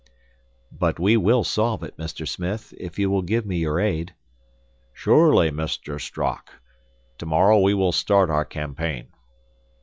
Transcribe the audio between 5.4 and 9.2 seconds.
Mr. Strock; tomorrow we will start our campaign."